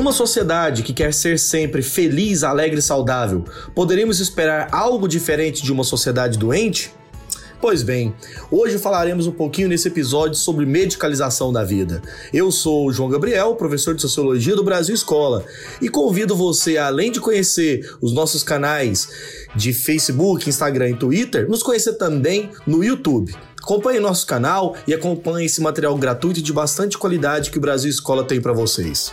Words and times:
uma 0.00 0.12
sociedade 0.12 0.82
que 0.82 0.94
quer 0.94 1.12
ser 1.12 1.38
sempre 1.38 1.82
feliz, 1.82 2.42
alegre 2.42 2.78
e 2.78 2.82
saudável, 2.82 3.44
poderíamos 3.74 4.18
esperar 4.18 4.68
algo 4.72 5.06
diferente 5.06 5.62
de 5.62 5.70
uma 5.70 5.84
sociedade 5.84 6.38
doente? 6.38 6.90
Pois 7.60 7.82
bem, 7.82 8.14
hoje 8.50 8.78
falaremos 8.78 9.26
um 9.26 9.32
pouquinho 9.32 9.68
nesse 9.68 9.88
episódio 9.88 10.34
sobre 10.36 10.64
medicalização 10.64 11.52
da 11.52 11.62
vida. 11.62 12.00
Eu 12.32 12.50
sou 12.50 12.86
o 12.86 12.92
João 12.92 13.10
Gabriel, 13.10 13.54
professor 13.54 13.94
de 13.94 14.00
Sociologia 14.00 14.56
do 14.56 14.64
Brasil 14.64 14.94
Escola, 14.94 15.44
e 15.82 15.90
convido 15.90 16.34
você, 16.34 16.78
além 16.78 17.12
de 17.12 17.20
conhecer 17.20 17.86
os 18.00 18.14
nossos 18.14 18.42
canais 18.42 19.10
de 19.54 19.74
Facebook, 19.74 20.48
Instagram 20.48 20.88
e 20.88 20.96
Twitter, 20.96 21.46
nos 21.46 21.62
conhecer 21.62 21.92
também 21.98 22.48
no 22.66 22.82
YouTube. 22.82 23.34
Acompanhe 23.62 24.00
nosso 24.00 24.26
canal 24.26 24.74
e 24.86 24.94
acompanhe 24.94 25.44
esse 25.44 25.60
material 25.60 25.94
gratuito 25.98 26.40
e 26.40 26.42
de 26.42 26.54
bastante 26.54 26.96
qualidade 26.96 27.50
que 27.50 27.58
o 27.58 27.60
Brasil 27.60 27.90
Escola 27.90 28.24
tem 28.24 28.40
para 28.40 28.54
vocês. 28.54 29.12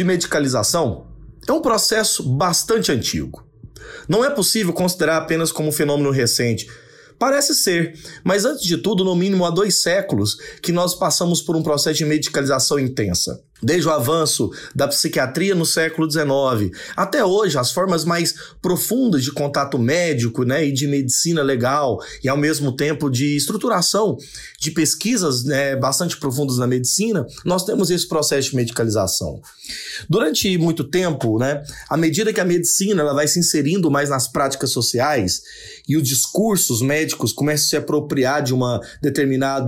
De 0.00 0.04
medicalização 0.04 1.08
é 1.46 1.52
um 1.52 1.60
processo 1.60 2.22
bastante 2.22 2.90
antigo. 2.90 3.46
Não 4.08 4.24
é 4.24 4.30
possível 4.30 4.72
considerar 4.72 5.18
apenas 5.18 5.52
como 5.52 5.68
um 5.68 5.72
fenômeno 5.72 6.10
recente. 6.10 6.66
Parece 7.18 7.54
ser, 7.54 7.98
mas 8.24 8.46
antes 8.46 8.64
de 8.64 8.78
tudo, 8.78 9.04
no 9.04 9.14
mínimo 9.14 9.44
há 9.44 9.50
dois 9.50 9.82
séculos 9.82 10.36
que 10.62 10.72
nós 10.72 10.94
passamos 10.94 11.42
por 11.42 11.54
um 11.54 11.62
processo 11.62 11.98
de 11.98 12.06
medicalização 12.06 12.78
intensa. 12.78 13.42
Desde 13.62 13.88
o 13.88 13.90
avanço 13.90 14.50
da 14.74 14.88
psiquiatria 14.88 15.54
no 15.54 15.66
século 15.66 16.10
XIX 16.10 16.76
até 16.96 17.24
hoje, 17.24 17.58
as 17.58 17.72
formas 17.72 18.04
mais 18.04 18.34
profundas 18.62 19.22
de 19.22 19.32
contato 19.32 19.78
médico 19.78 20.44
né, 20.44 20.66
e 20.66 20.72
de 20.72 20.86
medicina 20.86 21.42
legal, 21.42 21.98
e 22.22 22.28
ao 22.28 22.36
mesmo 22.36 22.74
tempo 22.74 23.10
de 23.10 23.36
estruturação 23.36 24.16
de 24.58 24.70
pesquisas 24.70 25.44
né, 25.44 25.76
bastante 25.76 26.16
profundas 26.16 26.58
na 26.58 26.66
medicina, 26.66 27.26
nós 27.44 27.64
temos 27.64 27.90
esse 27.90 28.06
processo 28.06 28.50
de 28.50 28.56
medicalização. 28.56 29.40
Durante 30.08 30.56
muito 30.58 30.84
tempo, 30.84 31.38
né, 31.38 31.62
à 31.88 31.96
medida 31.96 32.32
que 32.32 32.40
a 32.40 32.44
medicina 32.44 33.02
ela 33.02 33.14
vai 33.14 33.28
se 33.28 33.38
inserindo 33.38 33.90
mais 33.90 34.08
nas 34.08 34.28
práticas 34.28 34.70
sociais 34.70 35.42
e 35.88 35.96
os 35.96 36.02
discursos 36.02 36.82
médicos 36.82 37.32
começam 37.32 37.66
a 37.66 37.68
se 37.68 37.76
apropriar 37.76 38.42
de 38.42 38.54
uma 38.54 38.80
determinada 39.02 39.60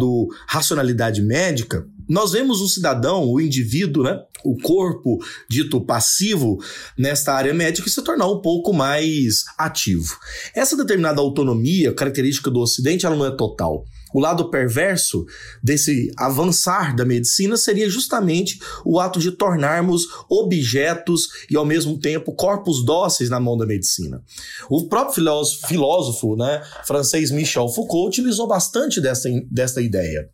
racionalidade 0.46 1.22
médica, 1.22 1.86
nós 2.08 2.32
vemos 2.32 2.60
o 2.60 2.68
cidadão, 2.68 3.28
o 3.28 3.40
indivíduo, 3.40 4.02
né, 4.04 4.20
o 4.44 4.56
corpo 4.56 5.18
dito 5.48 5.80
passivo 5.80 6.58
nesta 6.98 7.32
área 7.32 7.54
médica 7.54 7.88
se 7.88 8.02
tornar 8.02 8.26
um 8.26 8.40
pouco 8.40 8.72
mais 8.72 9.44
ativo. 9.56 10.16
Essa 10.54 10.76
determinada 10.76 11.20
autonomia, 11.20 11.94
característica 11.94 12.50
do 12.50 12.60
Ocidente, 12.60 13.06
ela 13.06 13.16
não 13.16 13.26
é 13.26 13.30
total. 13.30 13.84
O 14.12 14.20
lado 14.20 14.50
perverso 14.50 15.24
desse 15.62 16.10
avançar 16.18 16.94
da 16.94 17.04
medicina 17.04 17.56
seria 17.56 17.88
justamente 17.88 18.58
o 18.84 19.00
ato 19.00 19.18
de 19.18 19.32
tornarmos 19.32 20.06
objetos 20.28 21.28
e, 21.50 21.56
ao 21.56 21.64
mesmo 21.64 21.98
tempo, 21.98 22.34
corpos 22.34 22.84
dóceis 22.84 23.30
na 23.30 23.40
mão 23.40 23.56
da 23.56 23.64
medicina. 23.64 24.22
O 24.68 24.86
próprio 24.86 25.14
filósofo, 25.14 25.66
filósofo 25.66 26.36
né, 26.36 26.62
francês 26.84 27.30
Michel 27.30 27.68
Foucault 27.68 28.08
utilizou 28.08 28.46
bastante 28.46 29.00
dessa, 29.00 29.30
dessa 29.50 29.80
ideia. 29.80 30.28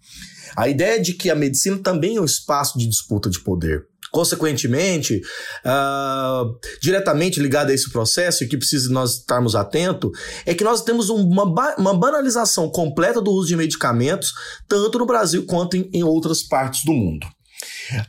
A 0.57 0.69
ideia 0.69 1.01
de 1.01 1.15
que 1.15 1.31
a 1.31 1.35
medicina 1.35 1.79
também 1.79 2.17
é 2.17 2.21
um 2.21 2.25
espaço 2.25 2.79
de 2.79 2.87
disputa 2.87 3.31
de 3.31 3.41
poder. 3.41 3.87
Consequentemente, 4.11 5.21
uh, 5.65 6.59
diretamente 6.81 7.41
ligado 7.41 7.71
a 7.71 7.75
esse 7.75 7.91
processo, 7.91 8.43
e 8.43 8.49
que 8.49 8.57
precisa 8.57 8.91
nós 8.91 9.19
estarmos 9.19 9.55
atentos, 9.55 10.11
é 10.47 10.55
que 10.55 10.65
nós 10.65 10.83
temos 10.83 11.11
uma, 11.11 11.45
uma 11.77 11.95
banalização 11.95 12.71
completa 12.71 13.21
do 13.21 13.31
uso 13.31 13.49
de 13.49 13.57
medicamentos, 13.57 14.33
tanto 14.67 14.99
no 14.99 15.07
Brasil 15.07 15.45
quanto 15.45 15.77
em, 15.77 15.91
em 15.93 16.03
outras 16.03 16.43
partes 16.43 16.85
do 16.85 16.93
mundo. 16.93 17.27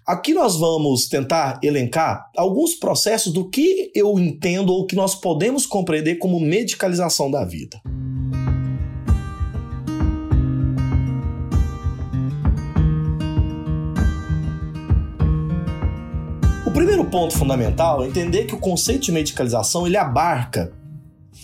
Aqui 0.05 0.33
nós 0.33 0.57
vamos 0.57 1.07
tentar 1.07 1.59
elencar 1.63 2.29
alguns 2.35 2.75
processos 2.75 3.33
do 3.33 3.49
que 3.49 3.91
eu 3.95 4.19
entendo 4.19 4.71
ou 4.71 4.85
que 4.85 4.95
nós 4.95 5.15
podemos 5.15 5.65
compreender 5.65 6.15
como 6.15 6.39
medicalização 6.39 7.31
da 7.31 7.45
vida. 7.45 7.79
O 17.09 17.11
primeiro 17.11 17.27
ponto 17.27 17.37
fundamental 17.39 18.03
é 18.03 18.07
entender 18.07 18.45
que 18.45 18.53
o 18.53 18.59
conceito 18.59 19.05
de 19.05 19.11
medicalização 19.11 19.87
ele 19.87 19.97
abarca, 19.97 20.71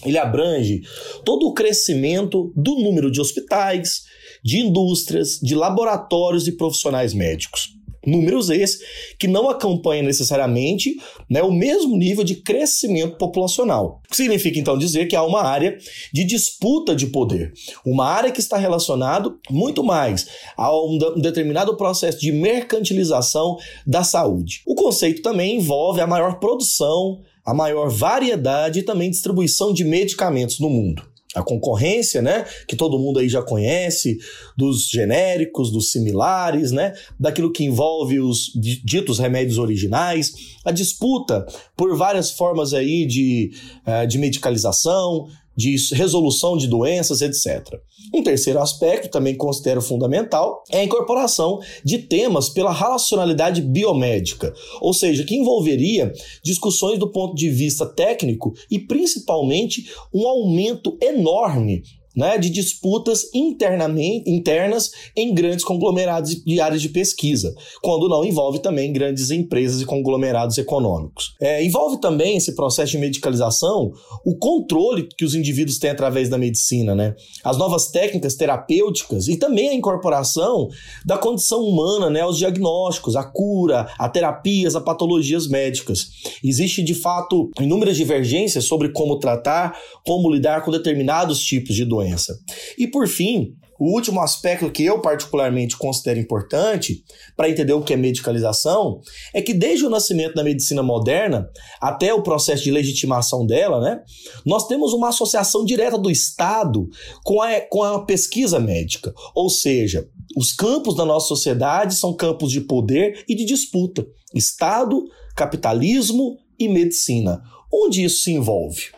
ele 0.05 0.17
abrange 0.19 0.83
todo 1.25 1.47
o 1.47 1.53
crescimento 1.55 2.53
do 2.55 2.75
número 2.75 3.09
de 3.09 3.19
hospitais, 3.19 4.03
de 4.43 4.59
indústrias, 4.59 5.39
de 5.41 5.55
laboratórios 5.55 6.47
e 6.47 6.51
profissionais 6.51 7.15
médicos. 7.15 7.75
Números 8.05 8.49
esses 8.49 8.79
que 9.19 9.27
não 9.27 9.49
acompanham 9.49 10.05
necessariamente 10.05 10.95
né, 11.29 11.41
o 11.41 11.51
mesmo 11.51 11.97
nível 11.97 12.23
de 12.23 12.35
crescimento 12.35 13.17
populacional. 13.17 14.01
Significa 14.11 14.59
então 14.59 14.77
dizer 14.77 15.07
que 15.07 15.15
há 15.15 15.23
uma 15.23 15.43
área 15.43 15.77
de 16.13 16.23
disputa 16.23 16.95
de 16.95 17.07
poder, 17.07 17.53
uma 17.85 18.05
área 18.05 18.31
que 18.31 18.39
está 18.39 18.57
relacionada 18.57 19.33
muito 19.49 19.83
mais 19.83 20.27
a 20.57 20.75
um 20.75 20.97
determinado 21.17 21.75
processo 21.75 22.19
de 22.19 22.31
mercantilização 22.31 23.57
da 23.85 24.03
saúde. 24.03 24.61
O 24.65 24.75
conceito 24.75 25.21
também 25.21 25.57
envolve 25.57 26.01
a 26.01 26.07
maior 26.07 26.39
produção, 26.39 27.21
a 27.45 27.53
maior 27.53 27.89
variedade 27.89 28.79
e 28.79 28.83
também 28.83 29.09
distribuição 29.09 29.73
de 29.73 29.83
medicamentos 29.83 30.59
no 30.59 30.69
mundo 30.69 31.14
a 31.35 31.43
concorrência, 31.43 32.21
né, 32.21 32.45
que 32.67 32.75
todo 32.75 32.97
mundo 32.97 33.19
aí 33.19 33.27
já 33.27 33.41
conhece, 33.41 34.17
dos 34.57 34.89
genéricos, 34.89 35.71
dos 35.71 35.91
similares, 35.91 36.71
né, 36.71 36.93
daquilo 37.19 37.51
que 37.51 37.63
envolve 37.63 38.19
os 38.19 38.51
ditos 38.55 39.19
remédios 39.19 39.57
originais, 39.57 40.33
a 40.63 40.71
disputa 40.71 41.45
por 41.75 41.95
várias 41.97 42.31
formas 42.31 42.73
aí 42.73 43.05
de, 43.05 43.51
uh, 43.85 44.07
de 44.07 44.17
medicalização, 44.17 45.27
de 45.55 45.75
resolução 45.93 46.57
de 46.57 46.67
doenças, 46.67 47.21
etc. 47.21 47.79
Um 48.13 48.23
terceiro 48.23 48.59
aspecto, 48.59 49.09
também 49.09 49.35
considero 49.35 49.81
fundamental, 49.81 50.63
é 50.69 50.79
a 50.79 50.83
incorporação 50.83 51.59
de 51.83 51.99
temas 51.99 52.49
pela 52.49 52.71
racionalidade 52.71 53.61
biomédica, 53.61 54.53
ou 54.81 54.93
seja, 54.93 55.23
que 55.23 55.35
envolveria 55.35 56.13
discussões 56.43 56.99
do 56.99 57.11
ponto 57.11 57.35
de 57.35 57.49
vista 57.49 57.85
técnico 57.85 58.53
e 58.69 58.79
principalmente 58.79 59.89
um 60.13 60.27
aumento 60.27 60.97
enorme 61.01 61.83
né, 62.15 62.37
de 62.37 62.49
disputas 62.49 63.29
internamente, 63.33 64.29
internas 64.29 64.91
em 65.15 65.33
grandes 65.33 65.65
conglomerados 65.65 66.35
de 66.43 66.59
áreas 66.61 66.81
de 66.81 66.89
pesquisa, 66.89 67.53
quando 67.81 68.07
não 68.07 68.23
envolve 68.23 68.59
também 68.59 68.93
grandes 68.93 69.29
empresas 69.31 69.81
e 69.81 69.85
conglomerados 69.85 70.57
econômicos. 70.57 71.35
É, 71.41 71.63
envolve 71.63 71.99
também 71.99 72.37
esse 72.37 72.55
processo 72.55 72.93
de 72.93 72.97
medicalização 72.97 73.91
o 74.25 74.37
controle 74.37 75.07
que 75.17 75.25
os 75.25 75.35
indivíduos 75.35 75.77
têm 75.77 75.89
através 75.89 76.29
da 76.29 76.37
medicina, 76.37 76.95
né, 76.95 77.15
as 77.43 77.57
novas 77.57 77.87
técnicas 77.87 78.35
terapêuticas 78.35 79.27
e 79.27 79.37
também 79.37 79.69
a 79.69 79.73
incorporação 79.73 80.69
da 81.05 81.17
condição 81.17 81.61
humana 81.61 82.09
né, 82.09 82.21
aos 82.21 82.37
diagnósticos, 82.37 83.15
a 83.15 83.23
cura, 83.23 83.87
a 83.97 84.07
terapias, 84.07 84.75
a 84.75 84.81
patologias 84.81 85.47
médicas. 85.47 86.07
Existe 86.43 86.81
de 86.83 86.93
fato 86.93 87.49
inúmeras 87.59 87.97
divergências 87.97 88.65
sobre 88.65 88.89
como 88.89 89.19
tratar, 89.19 89.77
como 90.05 90.31
lidar 90.31 90.63
com 90.63 90.71
determinados 90.71 91.39
tipos 91.43 91.75
de 91.75 91.83
doenças 91.83 92.04
doença. 92.05 92.37
E 92.77 92.87
por 92.87 93.07
fim, 93.07 93.55
o 93.79 93.93
último 93.93 94.21
aspecto 94.21 94.71
que 94.71 94.85
eu 94.85 95.01
particularmente 95.01 95.75
considero 95.77 96.19
importante 96.19 97.03
para 97.35 97.49
entender 97.49 97.73
o 97.73 97.81
que 97.81 97.93
é 97.93 97.97
medicalização 97.97 99.01
é 99.33 99.41
que 99.41 99.53
desde 99.53 99.85
o 99.85 99.89
nascimento 99.89 100.35
da 100.35 100.43
medicina 100.43 100.81
moderna 100.81 101.49
até 101.81 102.13
o 102.13 102.23
processo 102.23 102.63
de 102.63 102.71
legitimação 102.71 103.45
dela, 103.45 103.81
né, 103.81 104.01
nós 104.45 104.67
temos 104.67 104.93
uma 104.93 105.09
associação 105.09 105.65
direta 105.65 105.97
do 105.97 106.09
Estado 106.09 106.87
com 107.23 107.41
a, 107.41 107.59
com 107.61 107.83
a 107.83 108.05
pesquisa 108.05 108.59
médica. 108.59 109.13
Ou 109.33 109.49
seja, 109.49 110.07
os 110.37 110.53
campos 110.53 110.95
da 110.95 111.03
nossa 111.03 111.27
sociedade 111.27 111.95
são 111.95 112.13
campos 112.13 112.51
de 112.51 112.61
poder 112.61 113.23
e 113.27 113.35
de 113.35 113.43
disputa. 113.43 114.05
Estado, 114.33 115.03
capitalismo 115.35 116.37
e 116.57 116.69
medicina. 116.69 117.41
Onde 117.71 118.05
isso 118.05 118.23
se 118.23 118.31
envolve? 118.31 118.94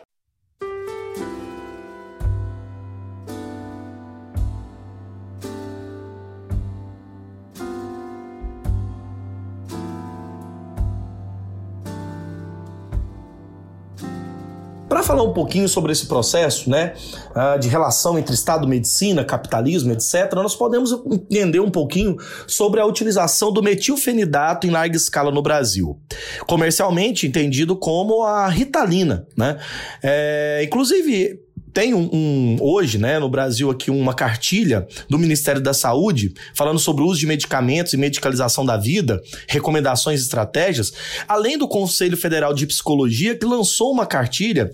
Falar 15.08 15.22
um 15.22 15.32
pouquinho 15.32 15.66
sobre 15.66 15.90
esse 15.90 16.04
processo, 16.04 16.68
né, 16.68 16.92
ah, 17.34 17.56
de 17.56 17.66
relação 17.66 18.18
entre 18.18 18.34
Estado, 18.34 18.68
medicina, 18.68 19.24
capitalismo, 19.24 19.90
etc., 19.90 20.34
nós 20.34 20.54
podemos 20.54 20.92
entender 21.30 21.60
um 21.60 21.70
pouquinho 21.70 22.18
sobre 22.46 22.78
a 22.78 22.84
utilização 22.84 23.50
do 23.50 23.62
metilfenidato 23.62 24.66
em 24.66 24.70
larga 24.70 24.96
escala 24.96 25.30
no 25.30 25.40
Brasil, 25.40 25.98
comercialmente 26.46 27.26
entendido 27.26 27.74
como 27.74 28.22
a 28.22 28.48
ritalina, 28.48 29.26
né? 29.34 29.58
É, 30.02 30.62
inclusive 30.64 31.40
tem 31.72 31.94
um, 31.94 32.08
um, 32.12 32.56
hoje, 32.60 32.98
né, 32.98 33.18
no 33.18 33.28
Brasil 33.28 33.70
aqui 33.70 33.90
uma 33.90 34.14
cartilha 34.14 34.86
do 35.08 35.18
Ministério 35.18 35.60
da 35.60 35.72
Saúde 35.72 36.32
falando 36.54 36.78
sobre 36.78 37.02
o 37.02 37.06
uso 37.06 37.20
de 37.20 37.26
medicamentos 37.26 37.92
e 37.92 37.96
medicalização 37.96 38.64
da 38.64 38.76
vida, 38.76 39.20
recomendações 39.48 40.20
e 40.20 40.22
estratégias, 40.22 40.92
além 41.26 41.58
do 41.58 41.68
Conselho 41.68 42.16
Federal 42.16 42.54
de 42.54 42.66
Psicologia 42.66 43.36
que 43.36 43.46
lançou 43.46 43.92
uma 43.92 44.06
cartilha 44.06 44.70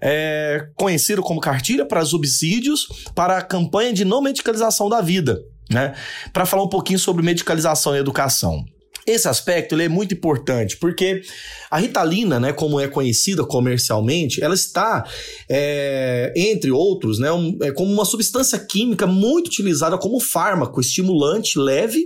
é, 0.00 0.68
conhecida 0.74 1.22
como 1.22 1.40
cartilha 1.40 1.84
para 1.84 2.04
subsídios 2.04 2.88
para 3.14 3.38
a 3.38 3.42
campanha 3.42 3.92
de 3.92 4.04
não 4.04 4.20
medicalização 4.20 4.88
da 4.88 5.00
vida, 5.00 5.40
né, 5.70 5.94
para 6.32 6.46
falar 6.46 6.62
um 6.62 6.68
pouquinho 6.68 6.98
sobre 6.98 7.22
medicalização 7.22 7.94
e 7.94 7.98
educação. 7.98 8.64
Esse 9.08 9.26
aspecto 9.26 9.74
ele 9.74 9.84
é 9.84 9.88
muito 9.88 10.12
importante, 10.12 10.76
porque 10.76 11.22
a 11.70 11.78
Ritalina, 11.78 12.38
né, 12.38 12.52
como 12.52 12.78
é 12.78 12.86
conhecida 12.86 13.42
comercialmente, 13.42 14.42
ela 14.44 14.54
está, 14.54 15.02
é, 15.48 16.30
entre 16.36 16.70
outros, 16.70 17.18
né, 17.18 17.32
um, 17.32 17.56
é 17.62 17.72
como 17.72 17.90
uma 17.90 18.04
substância 18.04 18.58
química 18.58 19.06
muito 19.06 19.46
utilizada 19.46 19.96
como 19.96 20.20
fármaco 20.20 20.78
estimulante 20.78 21.58
leve 21.58 22.04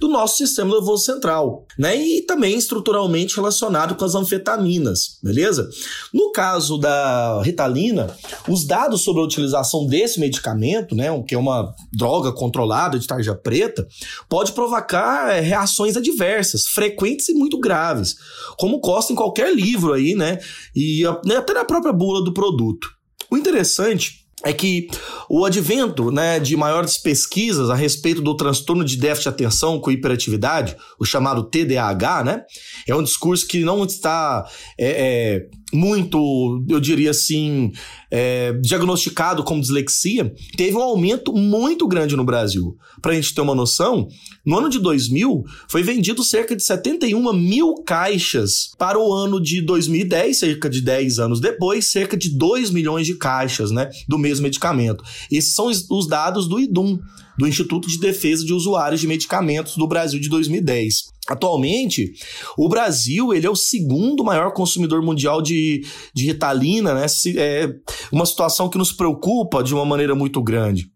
do 0.00 0.06
nosso 0.06 0.36
sistema 0.36 0.72
nervoso 0.72 1.04
central, 1.04 1.66
né, 1.76 1.96
e 1.96 2.22
também 2.22 2.56
estruturalmente 2.56 3.34
relacionado 3.34 3.96
com 3.96 4.04
as 4.04 4.14
anfetaminas, 4.14 5.18
beleza? 5.20 5.68
No 6.12 6.30
caso 6.30 6.78
da 6.78 7.42
Ritalina, 7.42 8.16
os 8.48 8.64
dados 8.64 9.02
sobre 9.02 9.22
a 9.22 9.24
utilização 9.24 9.86
desse 9.88 10.20
medicamento, 10.20 10.94
né, 10.94 11.06
que 11.26 11.34
é 11.34 11.38
uma 11.38 11.74
droga 11.92 12.32
controlada 12.32 12.96
de 12.96 13.08
tarja 13.08 13.34
preta, 13.34 13.84
pode 14.28 14.52
provocar 14.52 15.34
é, 15.34 15.40
reações 15.40 15.96
adversas 15.96 16.43
diversas, 16.44 16.66
frequentes 16.66 17.28
e 17.28 17.34
muito 17.34 17.58
graves, 17.58 18.16
como 18.58 18.80
consta 18.80 19.12
em 19.12 19.16
qualquer 19.16 19.54
livro 19.54 19.92
aí, 19.92 20.14
né? 20.14 20.38
E 20.74 21.02
né, 21.24 21.36
até 21.36 21.54
na 21.54 21.64
própria 21.64 21.92
bula 21.92 22.22
do 22.22 22.34
produto. 22.34 22.88
O 23.30 23.36
interessante 23.36 24.24
é 24.44 24.52
que 24.52 24.88
o 25.28 25.44
advento 25.46 26.10
né, 26.10 26.38
de 26.38 26.54
maiores 26.54 26.98
pesquisas 26.98 27.70
a 27.70 27.74
respeito 27.74 28.20
do 28.20 28.36
transtorno 28.36 28.84
de 28.84 28.98
déficit 28.98 29.22
de 29.22 29.28
atenção 29.30 29.80
com 29.80 29.90
hiperatividade, 29.90 30.76
o 30.98 31.04
chamado 31.04 31.44
TDAH, 31.44 32.24
né, 32.24 32.42
é 32.86 32.94
um 32.94 33.02
discurso 33.02 33.46
que 33.46 33.64
não 33.64 33.82
está 33.84 34.46
é, 34.78 34.86
é, 34.86 35.48
muito, 35.74 36.64
eu 36.68 36.78
diria 36.78 37.10
assim, 37.10 37.72
é, 38.10 38.52
diagnosticado 38.62 39.42
como 39.42 39.60
dislexia, 39.60 40.32
teve 40.56 40.76
um 40.76 40.82
aumento 40.82 41.32
muito 41.32 41.88
grande 41.88 42.16
no 42.16 42.24
Brasil. 42.24 42.76
Para 43.02 43.12
a 43.12 43.14
gente 43.16 43.34
ter 43.34 43.40
uma 43.40 43.54
noção, 43.54 44.06
no 44.46 44.58
ano 44.58 44.68
de 44.68 44.78
2000 44.78 45.42
foi 45.68 45.82
vendido 45.82 46.22
cerca 46.22 46.54
de 46.54 46.62
71 46.62 47.32
mil 47.32 47.74
caixas. 47.84 48.70
Para 48.78 48.98
o 48.98 49.12
ano 49.12 49.40
de 49.42 49.60
2010, 49.62 50.38
cerca 50.38 50.70
de 50.70 50.80
10 50.80 51.18
anos 51.18 51.40
depois, 51.40 51.90
cerca 51.90 52.16
de 52.16 52.30
2 52.36 52.70
milhões 52.70 53.06
de 53.06 53.16
caixas 53.16 53.70
né, 53.70 53.90
do 54.08 54.16
mesmo 54.16 54.44
medicamento. 54.44 55.02
Esses 55.30 55.54
são 55.54 55.66
os 55.66 56.06
dados 56.06 56.48
do 56.48 56.60
IDUM, 56.60 57.00
do 57.36 57.48
Instituto 57.48 57.88
de 57.88 57.98
Defesa 57.98 58.44
de 58.44 58.52
Usuários 58.52 59.00
de 59.00 59.08
Medicamentos 59.08 59.76
do 59.76 59.88
Brasil 59.88 60.20
de 60.20 60.28
2010. 60.28 61.13
Atualmente, 61.28 62.12
o 62.58 62.68
Brasil 62.68 63.32
ele 63.32 63.46
é 63.46 63.50
o 63.50 63.56
segundo 63.56 64.22
maior 64.22 64.52
consumidor 64.52 65.02
mundial 65.02 65.40
de, 65.40 65.82
de 66.14 66.26
Ritalina, 66.26 66.94
né? 66.94 67.06
É 67.36 67.68
uma 68.12 68.26
situação 68.26 68.68
que 68.68 68.78
nos 68.78 68.92
preocupa 68.92 69.62
de 69.62 69.74
uma 69.74 69.84
maneira 69.84 70.14
muito 70.14 70.42
grande. 70.42 70.92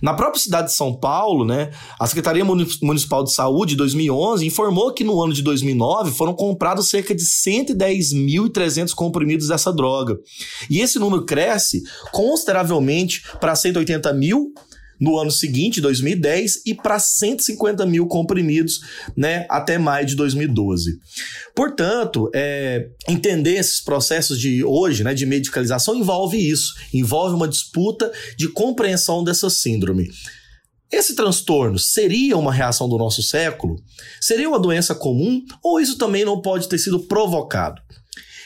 Na 0.00 0.14
própria 0.14 0.40
cidade 0.40 0.68
de 0.68 0.74
São 0.74 0.94
Paulo, 0.94 1.44
né, 1.44 1.70
a 1.98 2.06
Secretaria 2.06 2.44
Municipal 2.44 3.24
de 3.24 3.32
Saúde, 3.32 3.74
em 3.74 3.76
2011, 3.76 4.46
informou 4.46 4.92
que 4.92 5.04
no 5.04 5.22
ano 5.22 5.32
de 5.32 5.42
2009 5.42 6.12
foram 6.12 6.34
comprados 6.34 6.88
cerca 6.88 7.14
de 7.14 7.24
110.300 7.24 8.94
comprimidos 8.94 9.48
dessa 9.48 9.72
droga. 9.72 10.16
E 10.70 10.80
esse 10.80 10.98
número 10.98 11.24
cresce 11.24 11.82
consideravelmente 12.12 13.22
para 13.40 13.54
180 13.54 14.12
mil 14.14 14.52
no 15.00 15.18
ano 15.18 15.30
seguinte, 15.30 15.80
2010, 15.80 16.62
e 16.66 16.74
para 16.74 16.98
150 16.98 17.84
mil 17.86 18.06
comprimidos 18.06 18.80
né, 19.16 19.46
até 19.48 19.78
maio 19.78 20.06
de 20.06 20.14
2012. 20.14 20.98
Portanto, 21.54 22.30
é, 22.34 22.88
entender 23.08 23.54
esses 23.54 23.80
processos 23.80 24.38
de 24.38 24.64
hoje, 24.64 25.04
né, 25.04 25.14
de 25.14 25.26
medicalização, 25.26 25.94
envolve 25.94 26.38
isso, 26.38 26.74
envolve 26.92 27.34
uma 27.34 27.48
disputa 27.48 28.12
de 28.36 28.48
compreensão 28.48 29.22
dessa 29.22 29.50
síndrome. 29.50 30.08
Esse 30.90 31.16
transtorno 31.16 31.78
seria 31.78 32.36
uma 32.36 32.52
reação 32.52 32.88
do 32.88 32.96
nosso 32.96 33.22
século? 33.22 33.76
Seria 34.20 34.48
uma 34.48 34.60
doença 34.60 34.94
comum? 34.94 35.42
Ou 35.62 35.80
isso 35.80 35.98
também 35.98 36.24
não 36.24 36.40
pode 36.40 36.68
ter 36.68 36.78
sido 36.78 37.00
provocado? 37.00 37.82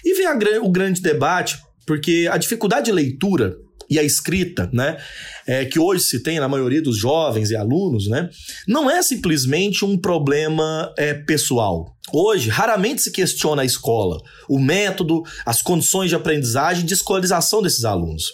E 0.05 0.15
vem 0.15 0.27
a, 0.27 0.63
o 0.63 0.71
grande 0.71 1.03
debate, 1.03 1.59
porque 1.87 2.29
a 2.31 2.39
dificuldade 2.39 2.87
de 2.87 2.93
leitura 2.93 3.55
e 3.89 3.99
a 3.99 4.03
escrita, 4.03 4.69
né, 4.73 4.99
é, 5.47 5.65
que 5.65 5.79
hoje 5.79 6.05
se 6.05 6.23
tem 6.23 6.39
na 6.39 6.49
maioria 6.49 6.83
dos 6.83 6.97
jovens 6.97 7.51
e 7.51 7.57
alunos, 7.57 8.09
né, 8.09 8.29
não 8.67 8.91
é 8.91 9.03
simplesmente 9.03 9.85
um 9.85 9.97
problema 9.97 10.93
é, 10.97 11.15
pessoal. 11.15 11.97
Hoje, 12.13 12.49
raramente 12.49 13.03
se 13.03 13.11
questiona 13.11 13.63
a 13.63 13.65
escola, 13.65 14.19
o 14.49 14.59
método, 14.59 15.23
as 15.45 15.61
condições 15.61 16.09
de 16.09 16.17
aprendizagem 16.17 16.85
e 16.85 16.87
de 16.87 16.95
escolarização 16.95 17.63
desses 17.63 17.85
alunos. 17.85 18.25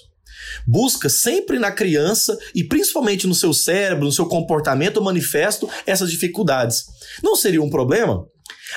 Busca 0.67 1.09
sempre 1.09 1.59
na 1.59 1.73
criança 1.73 2.39
e 2.55 2.63
principalmente 2.63 3.27
no 3.27 3.35
seu 3.35 3.53
cérebro, 3.53 4.05
no 4.05 4.13
seu 4.13 4.27
comportamento 4.27 5.03
manifesto 5.03 5.69
essas 5.87 6.11
dificuldades. 6.11 6.85
Não 7.23 7.35
seria 7.35 7.63
um 7.63 7.71
problema? 7.71 8.25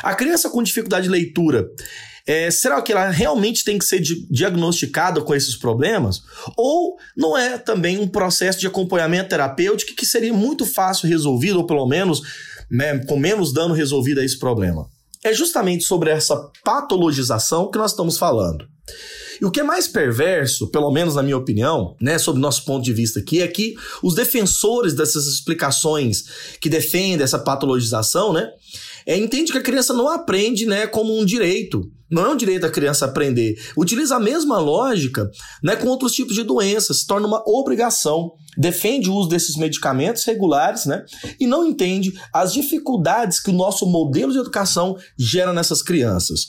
A 0.01 0.15
criança 0.15 0.49
com 0.49 0.63
dificuldade 0.63 1.05
de 1.05 1.11
leitura, 1.11 1.67
é, 2.27 2.51
será 2.51 2.81
que 2.81 2.91
ela 2.91 3.09
realmente 3.09 3.63
tem 3.63 3.77
que 3.77 3.85
ser 3.85 4.01
di 4.01 4.27
diagnosticada 4.29 5.21
com 5.21 5.33
esses 5.33 5.55
problemas? 5.55 6.21
Ou 6.57 6.97
não 7.15 7.37
é 7.37 7.57
também 7.57 7.97
um 7.97 8.07
processo 8.07 8.59
de 8.59 8.67
acompanhamento 8.67 9.29
terapêutico 9.29 9.95
que 9.95 10.05
seria 10.05 10.33
muito 10.33 10.65
fácil 10.65 11.07
resolvido, 11.07 11.59
ou 11.59 11.65
pelo 11.65 11.87
menos 11.87 12.21
né, 12.69 12.99
com 13.05 13.17
menos 13.17 13.53
dano 13.53 13.73
resolvido 13.73 14.19
a 14.19 14.25
esse 14.25 14.37
problema? 14.37 14.89
É 15.23 15.33
justamente 15.33 15.85
sobre 15.85 16.09
essa 16.09 16.35
patologização 16.65 17.71
que 17.71 17.77
nós 17.77 17.91
estamos 17.91 18.17
falando. 18.17 18.67
E 19.39 19.45
o 19.45 19.51
que 19.51 19.59
é 19.59 19.63
mais 19.63 19.87
perverso, 19.87 20.67
pelo 20.67 20.91
menos 20.91 21.15
na 21.15 21.23
minha 21.23 21.37
opinião, 21.37 21.95
né, 22.01 22.17
sob 22.17 22.39
nosso 22.39 22.65
ponto 22.65 22.83
de 22.83 22.91
vista 22.91 23.19
aqui, 23.19 23.41
é 23.41 23.47
que 23.47 23.75
os 24.03 24.15
defensores 24.15 24.93
dessas 24.93 25.27
explicações 25.27 26.25
que 26.59 26.69
defendem 26.69 27.23
essa 27.23 27.39
patologização, 27.39 28.33
né, 28.33 28.49
é, 29.05 29.15
entende 29.15 29.51
que 29.51 29.57
a 29.57 29.63
criança 29.63 29.93
não 29.93 30.09
aprende 30.09 30.65
né, 30.65 30.87
como 30.87 31.17
um 31.17 31.23
direito. 31.23 31.89
Não 32.09 32.25
é 32.25 32.29
um 32.29 32.37
direito 32.37 32.61
da 32.61 32.69
criança 32.69 33.05
aprender. 33.05 33.55
Utiliza 33.75 34.15
a 34.15 34.19
mesma 34.19 34.59
lógica 34.59 35.29
né, 35.63 35.75
com 35.75 35.87
outros 35.87 36.13
tipos 36.13 36.35
de 36.35 36.43
doenças, 36.43 37.01
se 37.01 37.07
torna 37.07 37.27
uma 37.27 37.43
obrigação. 37.45 38.33
Defende 38.57 39.09
o 39.09 39.13
uso 39.13 39.29
desses 39.29 39.55
medicamentos 39.55 40.23
regulares 40.23 40.85
né, 40.85 41.05
e 41.39 41.45
não 41.45 41.65
entende 41.65 42.13
as 42.33 42.53
dificuldades 42.53 43.39
que 43.39 43.49
o 43.49 43.53
nosso 43.53 43.85
modelo 43.85 44.31
de 44.31 44.39
educação 44.39 44.95
gera 45.17 45.53
nessas 45.53 45.81
crianças. 45.81 46.45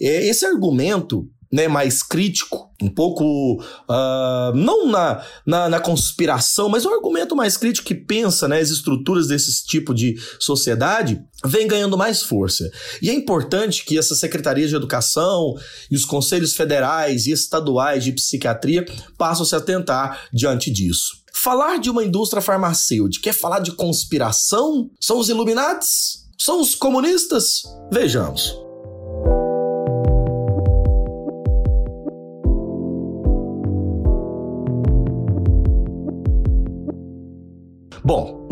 É, 0.00 0.26
esse 0.26 0.44
argumento 0.44 1.28
né, 1.54 1.68
mais 1.68 2.02
crítico, 2.02 2.68
um 2.82 2.88
pouco 2.88 3.62
uh, 3.62 4.56
não 4.56 4.88
na, 4.88 5.24
na, 5.46 5.68
na, 5.68 5.78
conspiração, 5.78 6.68
mas 6.68 6.84
um 6.84 6.92
argumento 6.92 7.36
mais 7.36 7.56
crítico 7.56 7.86
que 7.86 7.94
pensa 7.94 8.48
né, 8.48 8.58
as 8.58 8.70
estruturas 8.70 9.28
desse 9.28 9.64
tipo 9.64 9.94
de 9.94 10.16
sociedade, 10.40 11.22
vem 11.44 11.68
ganhando 11.68 11.96
mais 11.96 12.24
força. 12.24 12.68
E 13.00 13.08
é 13.08 13.14
importante 13.14 13.84
que 13.84 13.96
essa 13.96 14.16
Secretaria 14.16 14.66
de 14.66 14.74
Educação 14.74 15.54
e 15.88 15.94
os 15.94 16.04
conselhos 16.04 16.56
federais 16.56 17.28
e 17.28 17.30
estaduais 17.30 18.02
de 18.02 18.10
psiquiatria 18.10 18.84
passem 19.16 19.44
a 19.44 19.46
se 19.46 19.54
atentar 19.54 20.26
diante 20.32 20.72
disso. 20.72 21.22
Falar 21.32 21.78
de 21.78 21.88
uma 21.88 22.02
indústria 22.02 22.42
farmacêutica 22.42 23.30
é 23.30 23.32
falar 23.32 23.60
de 23.60 23.70
conspiração? 23.70 24.90
São 25.00 25.20
os 25.20 25.28
Illuminatis? 25.28 26.24
São 26.36 26.60
os 26.60 26.74
comunistas? 26.74 27.62
Vejamos. 27.92 28.63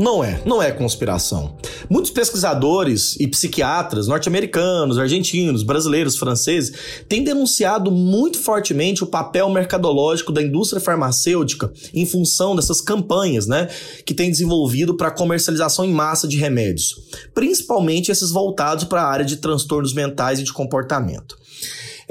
Não 0.02 0.25
é, 0.25 0.42
não 0.44 0.61
é 0.61 0.73
conspiração. 0.73 1.56
Muitos 1.88 2.11
pesquisadores 2.11 3.14
e 3.21 3.28
psiquiatras 3.28 4.09
norte-americanos, 4.09 4.99
argentinos, 4.99 5.62
brasileiros, 5.62 6.16
franceses 6.16 7.04
têm 7.09 7.23
denunciado 7.23 7.88
muito 7.88 8.40
fortemente 8.40 9.04
o 9.04 9.06
papel 9.06 9.49
mercadológico 9.49 10.32
da 10.32 10.42
indústria 10.42 10.80
farmacêutica 10.80 11.73
em 11.94 12.04
função 12.04 12.56
dessas 12.56 12.80
campanhas, 12.80 13.47
né, 13.47 13.68
que 14.04 14.12
tem 14.12 14.28
desenvolvido 14.28 14.97
para 14.97 15.09
comercialização 15.09 15.85
em 15.85 15.92
massa 15.92 16.26
de 16.26 16.37
remédios, 16.37 17.00
principalmente 17.32 18.11
esses 18.11 18.32
voltados 18.32 18.82
para 18.82 19.02
a 19.02 19.09
área 19.09 19.25
de 19.25 19.37
transtornos 19.37 19.94
mentais 19.94 20.40
e 20.40 20.42
de 20.42 20.52
comportamento. 20.52 21.38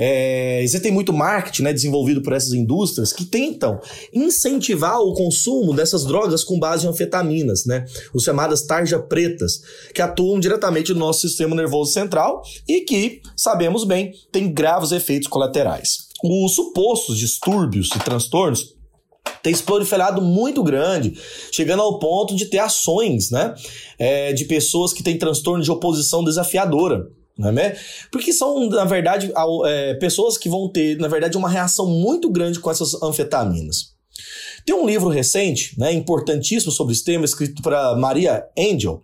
É, 0.04 0.64
existem 0.64 0.92
muito 0.92 1.14
marketing 1.14 1.62
né, 1.62 1.74
desenvolvido 1.74 2.24
por 2.24 2.34
essas 2.34 2.54
indústrias 2.54 3.14
que 3.14 3.24
tentam 3.24 3.80
incentivar 4.12 5.00
o 5.00 5.14
consumo 5.14 5.76
dessas 5.76 6.06
drogas 6.06 6.44
com 6.44 6.58
base 6.58 6.88
em 6.88 6.90
anfetaminas, 6.90 7.68
né, 7.68 7.86
os 8.12 8.24
chamadas 8.24 8.64
tarja 8.64 8.98
pretas, 8.98 9.62
que 9.94 10.02
atuam 10.02 10.40
diretamente 10.40 10.92
no 10.92 11.00
nosso 11.00 11.22
sistema 11.22 11.56
nervoso 11.56 11.94
central 11.94 12.42
e 12.68 12.82
que, 12.82 13.22
sabemos 13.38 13.84
bem, 13.84 14.12
têm 14.32 14.52
graves 14.52 14.92
efeitos 14.92 15.28
colaterais. 15.28 16.08
Os 16.24 16.56
supostos 16.56 17.20
distúrbios 17.20 17.90
e 17.96 18.00
transtornos 18.00 18.76
tem 19.44 19.56
proliferado 19.58 20.20
muito 20.20 20.64
grande, 20.64 21.14
chegando 21.52 21.84
ao 21.84 22.00
ponto 22.00 22.36
de 22.36 22.46
ter 22.46 22.58
ações, 22.58 23.30
né? 23.30 23.54
É, 24.00 24.34
de 24.34 24.46
pessoas 24.46 24.94
que 24.94 25.04
têm 25.04 25.18
transtorno 25.18 25.64
de 25.64 25.72
oposição 25.72 26.24
desafiadora. 26.24 27.08
É? 27.40 27.76
Porque 28.12 28.32
são, 28.32 28.70
na 28.70 28.86
verdade, 28.86 29.32
é, 29.66 29.94
pessoas 29.96 30.38
que 30.38 30.50
vão 30.50 30.70
ter, 30.70 30.98
na 30.98 31.08
verdade, 31.08 31.38
uma 31.38 31.50
reação 31.50 31.88
muito 31.88 32.30
grande 32.30 32.60
com 32.60 32.70
essas 32.70 33.02
anfetaminas. 33.02 33.96
Tem 34.66 34.76
um 34.76 34.86
livro 34.86 35.10
recente, 35.10 35.74
né, 35.80 35.92
importantíssimo 35.92 36.72
sobre 36.72 36.94
esse 36.94 37.04
tema, 37.04 37.26
escrito 37.26 37.62
para 37.62 37.96
Maria 37.96 38.44
Angel. 38.58 39.04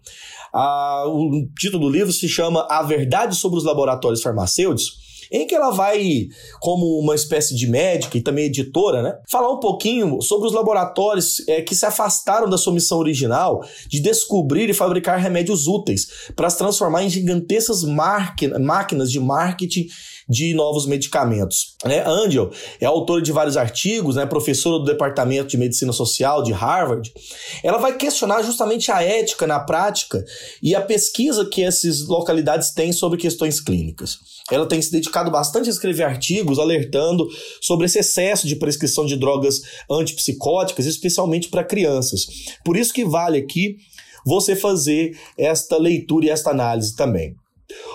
Ah, 0.53 1.05
o 1.07 1.48
título 1.57 1.88
do 1.88 1.91
livro 1.91 2.12
se 2.12 2.27
chama 2.27 2.67
A 2.69 2.84
Verdade 2.84 3.36
sobre 3.36 3.57
os 3.57 3.63
Laboratórios 3.63 4.22
Farmacêuticos 4.22 5.07
em 5.31 5.46
que 5.46 5.55
ela 5.55 5.72
vai, 5.72 6.27
como 6.60 7.00
uma 7.00 7.15
espécie 7.15 7.55
de 7.55 7.67
médica 7.67 8.17
e 8.17 8.22
também 8.22 8.46
editora, 8.46 9.01
né, 9.01 9.17
falar 9.29 9.51
um 9.51 9.60
pouquinho 9.60 10.22
sobre 10.22 10.48
os 10.48 10.53
laboratórios 10.53 11.48
é, 11.48 11.62
que 11.62 11.75
se 11.75 11.86
afastaram 11.86 12.50
da 12.50 12.57
sua 12.57 12.74
missão 12.74 12.98
original 12.98 13.63
de 13.88 14.00
descobrir 14.00 14.69
e 14.69 14.74
fabricar 14.74 15.19
remédios 15.19 15.67
úteis 15.67 16.07
para 16.36 16.50
se 16.50 16.57
transformar 16.57 17.03
em 17.03 17.10
gigantescas 17.10 17.84
máquinas 17.84 19.12
de 19.12 19.19
marketing 19.19 19.88
de 20.29 20.53
novos 20.53 20.86
medicamentos. 20.86 21.75
Né? 21.86 22.03
Angel 22.05 22.51
é 22.81 22.86
autora 22.86 23.22
de 23.22 23.31
vários 23.31 23.55
artigos, 23.55 24.15
né? 24.15 24.25
professora 24.25 24.79
do 24.79 24.86
Departamento 24.86 25.48
de 25.48 25.57
Medicina 25.57 25.93
Social 25.93 26.43
de 26.43 26.51
Harvard. 26.51 27.12
Ela 27.63 27.77
vai 27.77 27.96
questionar 27.96 28.43
justamente 28.43 28.91
a 28.91 29.01
ética 29.01 29.48
na 29.48 29.60
prática 29.60 30.24
e 30.62 30.75
a 30.75 30.81
pesquisa 30.81 31.46
que 31.46 31.63
essas 31.63 32.05
localidades 32.05 32.72
têm 32.72 32.91
sobre 32.91 33.17
questões 33.17 33.62
clínicas. 33.62 34.19
Ela 34.51 34.65
tem 34.65 34.81
se 34.81 34.91
dedicado 34.91 35.17
bastante 35.26 35.68
a 35.68 35.72
escrever 35.72 36.04
artigos 36.04 36.60
alertando 36.60 37.28
sobre 37.62 37.86
esse 37.86 38.00
excesso 38.00 38.48
de 38.48 38.56
prescrição 38.56 39.06
de 39.06 39.18
drogas 39.18 39.62
antipsicóticas, 39.90 40.86
especialmente 40.86 41.50
para 41.50 41.64
crianças. 41.64 42.26
Por 42.64 42.78
isso 42.78 42.94
que 42.94 43.04
vale 43.04 43.38
aqui 43.38 43.78
você 44.26 44.56
fazer 44.56 45.18
esta 45.38 45.78
leitura 45.78 46.26
e 46.26 46.30
esta 46.30 46.52
análise 46.52 46.96
também. 46.96 47.36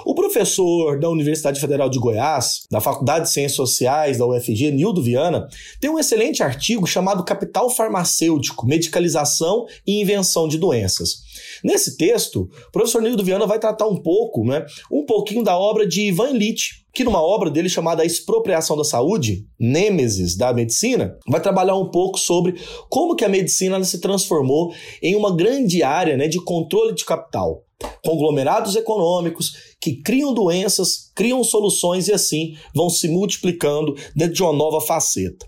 O 0.04 0.14
professor 0.14 0.98
da 0.98 1.08
Universidade 1.08 1.60
Federal 1.60 1.88
de 1.88 1.98
Goiás, 1.98 2.66
da 2.70 2.80
Faculdade 2.80 3.26
de 3.26 3.30
Ciências 3.30 3.56
Sociais 3.56 4.18
da 4.18 4.26
UFG, 4.26 4.70
Nildo 4.70 5.02
Viana, 5.02 5.48
tem 5.80 5.90
um 5.90 5.98
excelente 5.98 6.42
artigo 6.42 6.86
chamado 6.86 7.24
Capital 7.24 7.70
Farmacêutico, 7.70 8.66
Medicalização 8.66 9.66
e 9.86 10.00
Invenção 10.00 10.46
de 10.46 10.58
Doenças. 10.58 11.22
Nesse 11.64 11.96
texto, 11.96 12.50
o 12.68 12.72
professor 12.72 13.00
Nildo 13.00 13.24
Viana 13.24 13.46
vai 13.46 13.58
tratar 13.58 13.86
um 13.86 13.96
pouco, 13.96 14.44
né, 14.44 14.66
um 14.90 15.06
pouquinho 15.06 15.42
da 15.42 15.56
obra 15.56 15.86
de 15.86 16.02
Ivan 16.02 16.30
Illich, 16.30 16.81
que 16.94 17.04
numa 17.04 17.22
obra 17.22 17.50
dele 17.50 17.68
chamada 17.68 18.02
A 18.02 18.06
Expropriação 18.06 18.76
da 18.76 18.84
Saúde, 18.84 19.46
Nêmesis 19.58 20.36
da 20.36 20.52
Medicina, 20.52 21.18
vai 21.26 21.40
trabalhar 21.40 21.76
um 21.76 21.90
pouco 21.90 22.18
sobre 22.18 22.54
como 22.90 23.16
que 23.16 23.24
a 23.24 23.28
medicina 23.28 23.82
se 23.84 24.00
transformou 24.00 24.74
em 25.02 25.14
uma 25.14 25.34
grande 25.34 25.82
área 25.82 26.16
né, 26.16 26.28
de 26.28 26.42
controle 26.42 26.94
de 26.94 27.04
capital 27.04 27.64
conglomerados 28.04 28.76
econômicos 28.76 29.74
que 29.80 29.96
criam 29.96 30.32
doenças, 30.32 31.10
criam 31.14 31.42
soluções 31.42 32.08
e 32.08 32.12
assim 32.12 32.56
vão 32.74 32.88
se 32.88 33.08
multiplicando 33.08 33.94
dentro 34.14 34.34
de 34.34 34.42
uma 34.42 34.52
nova 34.52 34.80
faceta. 34.80 35.46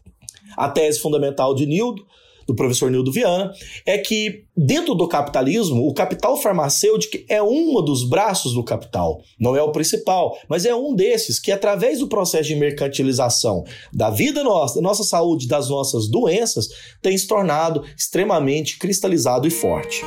A 0.56 0.68
tese 0.68 0.98
fundamental 0.98 1.54
de 1.54 1.66
Nildo, 1.66 2.04
do 2.46 2.54
professor 2.54 2.90
Nildo 2.90 3.12
Viana, 3.12 3.52
é 3.86 3.98
que 3.98 4.44
dentro 4.56 4.94
do 4.94 5.08
capitalismo, 5.08 5.86
o 5.86 5.94
capital 5.94 6.36
farmacêutico 6.36 7.18
é 7.28 7.42
um 7.42 7.82
dos 7.82 8.08
braços 8.08 8.54
do 8.54 8.62
capital. 8.62 9.22
Não 9.38 9.56
é 9.56 9.62
o 9.62 9.72
principal, 9.72 10.36
mas 10.48 10.64
é 10.64 10.74
um 10.74 10.94
desses 10.94 11.38
que, 11.38 11.52
através 11.52 11.98
do 11.98 12.08
processo 12.08 12.48
de 12.48 12.56
mercantilização 12.56 13.64
da 13.92 14.10
vida 14.10 14.42
nossa, 14.42 14.76
da 14.76 14.80
nossa 14.80 15.04
saúde, 15.04 15.48
das 15.48 15.68
nossas 15.68 16.08
doenças, 16.08 16.68
tem 17.02 17.16
se 17.16 17.26
tornado 17.26 17.84
extremamente 17.96 18.78
cristalizado 18.78 19.46
e 19.46 19.50
forte. 19.50 20.04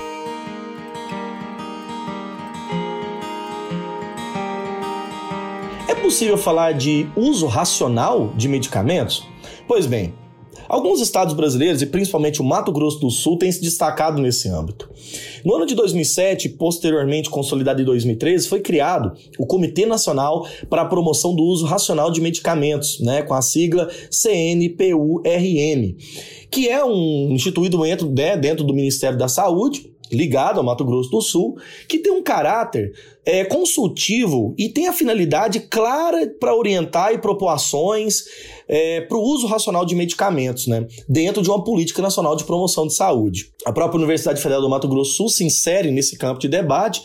possível 6.07 6.37
falar 6.37 6.71
de 6.71 7.05
uso 7.17 7.47
racional 7.47 8.31
de 8.33 8.47
medicamentos? 8.47 9.27
Pois 9.67 9.85
bem, 9.85 10.13
Alguns 10.67 11.01
estados 11.01 11.33
brasileiros, 11.33 11.81
e 11.81 11.85
principalmente 11.85 12.41
o 12.41 12.45
Mato 12.45 12.71
Grosso 12.71 12.99
do 12.99 13.09
Sul, 13.09 13.37
têm 13.37 13.51
se 13.51 13.61
destacado 13.61 14.21
nesse 14.21 14.49
âmbito. 14.49 14.89
No 15.43 15.55
ano 15.55 15.65
de 15.65 15.75
2007, 15.75 16.49
posteriormente 16.49 17.29
consolidado 17.29 17.81
em 17.81 17.85
2013, 17.85 18.47
foi 18.47 18.59
criado 18.59 19.13
o 19.37 19.45
Comitê 19.45 19.85
Nacional 19.85 20.47
para 20.69 20.81
a 20.81 20.85
Promoção 20.85 21.33
do 21.33 21.43
Uso 21.43 21.65
Racional 21.65 22.11
de 22.11 22.21
Medicamentos, 22.21 22.99
né, 22.99 23.21
com 23.21 23.33
a 23.33 23.41
sigla 23.41 23.89
CNPURM, 24.11 25.95
que 26.51 26.67
é 26.67 26.83
um 26.83 27.29
instituído 27.31 27.81
dentro, 27.81 28.09
né, 28.09 28.35
dentro 28.35 28.63
do 28.63 28.73
Ministério 28.73 29.17
da 29.17 29.27
Saúde 29.27 29.96
ligado 30.11 30.59
ao 30.59 30.65
Mato 30.65 30.85
Grosso 30.85 31.09
do 31.09 31.21
Sul, 31.21 31.57
que 31.87 31.99
tem 31.99 32.11
um 32.11 32.21
caráter 32.21 32.93
é, 33.25 33.43
consultivo 33.43 34.53
e 34.57 34.69
tem 34.69 34.87
a 34.87 34.93
finalidade 34.93 35.59
clara 35.61 36.27
para 36.39 36.55
orientar 36.55 37.13
e 37.13 37.17
propor 37.17 37.49
ações 37.49 38.23
é, 38.67 39.01
para 39.01 39.17
o 39.17 39.21
uso 39.21 39.47
racional 39.47 39.85
de 39.85 39.95
medicamentos, 39.95 40.67
né, 40.67 40.87
dentro 41.07 41.41
de 41.41 41.49
uma 41.49 41.63
política 41.63 42.01
nacional 42.01 42.35
de 42.35 42.43
promoção 42.43 42.87
de 42.87 42.95
saúde. 42.95 43.51
A 43.65 43.71
própria 43.71 43.97
Universidade 43.97 44.41
Federal 44.41 44.61
do 44.61 44.69
Mato 44.69 44.87
Grosso 44.87 45.11
do 45.11 45.15
Sul 45.15 45.29
se 45.29 45.43
insere 45.43 45.91
nesse 45.91 46.17
campo 46.17 46.39
de 46.39 46.47
debate. 46.47 47.01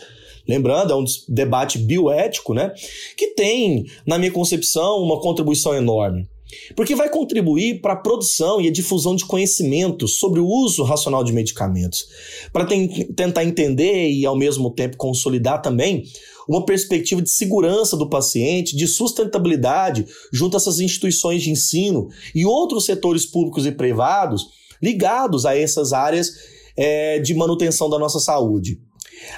Lembrando, 0.47 0.91
é 0.91 0.95
um 0.95 1.05
debate 1.29 1.77
bioético, 1.77 2.53
né? 2.53 2.73
Que 3.15 3.27
tem, 3.27 3.85
na 4.05 4.17
minha 4.17 4.31
concepção, 4.31 4.97
uma 5.01 5.21
contribuição 5.21 5.73
enorme 5.73 6.27
porque 6.75 6.95
vai 6.95 7.09
contribuir 7.09 7.81
para 7.81 7.93
a 7.93 7.97
produção 7.97 8.61
e 8.61 8.67
a 8.67 8.71
difusão 8.71 9.15
de 9.15 9.25
conhecimentos 9.25 10.17
sobre 10.19 10.39
o 10.39 10.47
uso 10.47 10.83
racional 10.83 11.23
de 11.23 11.33
medicamentos, 11.33 12.07
para 12.51 12.65
tentar 13.15 13.43
entender 13.43 14.09
e, 14.09 14.25
ao 14.25 14.37
mesmo 14.37 14.71
tempo, 14.71 14.97
consolidar 14.97 15.61
também 15.61 16.03
uma 16.47 16.65
perspectiva 16.65 17.21
de 17.21 17.29
segurança 17.29 17.95
do 17.95 18.09
paciente, 18.09 18.75
de 18.75 18.87
sustentabilidade 18.87 20.05
junto 20.31 20.55
a 20.55 20.59
essas 20.59 20.79
instituições 20.79 21.41
de 21.41 21.51
ensino 21.51 22.09
e 22.35 22.45
outros 22.45 22.85
setores 22.85 23.25
públicos 23.25 23.65
e 23.65 23.71
privados 23.71 24.47
ligados 24.81 25.45
a 25.45 25.57
essas 25.57 25.93
áreas 25.93 26.31
é, 26.75 27.19
de 27.19 27.33
manutenção 27.33 27.89
da 27.89 27.97
nossa 27.97 28.19
saúde. 28.19 28.79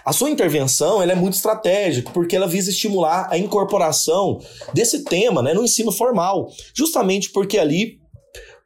A 0.04 0.14
sua 0.14 0.30
intervenção 0.30 1.02
ela 1.02 1.12
é 1.12 1.16
muito 1.16 1.36
estratégica, 1.36 2.12
porque 2.12 2.36
ela 2.36 2.48
visa 2.48 2.70
estimular 2.70 3.28
a 3.32 3.38
incorporação 3.38 4.40
desse 4.74 5.04
tema 5.04 5.42
né, 5.42 5.54
no 5.54 5.64
ensino 5.64 5.92
formal, 5.92 6.48
justamente 6.74 7.32
porque 7.32 7.58
ali 7.58 8.00